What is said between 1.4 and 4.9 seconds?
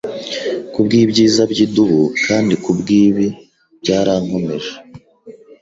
byidubu kandi kubwibi byarakomeje